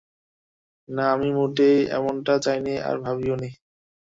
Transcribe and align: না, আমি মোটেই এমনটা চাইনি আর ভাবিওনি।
না, 0.89 1.03
আমি 1.13 1.29
মোটেই 1.37 1.77
এমনটা 1.97 2.33
চাইনি 2.45 2.73
আর 2.79 2.95
ভাবিওনি। 3.05 3.49